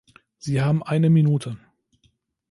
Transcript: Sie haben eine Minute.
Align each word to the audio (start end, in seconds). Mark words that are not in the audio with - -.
Sie 0.39 0.59
haben 0.63 0.81
eine 0.81 1.11
Minute. 1.11 1.59